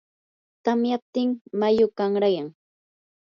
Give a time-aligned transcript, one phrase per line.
[0.63, 1.29] tamyaptin
[1.59, 2.47] mayum qanrayan.